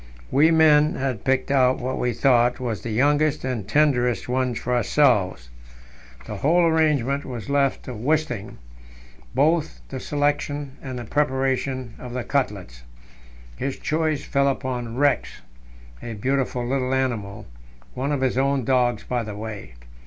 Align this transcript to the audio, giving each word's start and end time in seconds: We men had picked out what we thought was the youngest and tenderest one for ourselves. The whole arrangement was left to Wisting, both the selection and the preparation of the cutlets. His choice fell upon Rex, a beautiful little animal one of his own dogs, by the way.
We 0.31 0.49
men 0.49 0.95
had 0.95 1.23
picked 1.23 1.51
out 1.51 1.77
what 1.77 1.99
we 1.99 2.11
thought 2.11 2.59
was 2.59 2.81
the 2.81 2.89
youngest 2.89 3.45
and 3.45 3.67
tenderest 3.67 4.27
one 4.27 4.55
for 4.55 4.73
ourselves. 4.75 5.51
The 6.25 6.37
whole 6.37 6.63
arrangement 6.65 7.23
was 7.23 7.51
left 7.51 7.83
to 7.83 7.93
Wisting, 7.93 8.57
both 9.35 9.79
the 9.89 9.99
selection 9.99 10.71
and 10.81 10.97
the 10.97 11.03
preparation 11.05 11.93
of 11.99 12.13
the 12.13 12.23
cutlets. 12.23 12.81
His 13.57 13.77
choice 13.77 14.23
fell 14.25 14.47
upon 14.47 14.95
Rex, 14.97 15.41
a 16.01 16.13
beautiful 16.15 16.65
little 16.65 16.95
animal 16.95 17.45
one 17.93 18.11
of 18.11 18.21
his 18.21 18.39
own 18.39 18.65
dogs, 18.65 19.03
by 19.03 19.21
the 19.21 19.35
way. 19.35 19.75